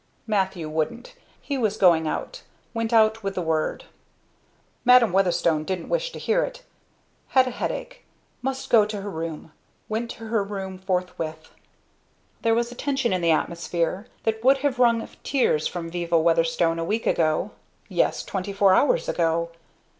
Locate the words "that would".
14.23-14.57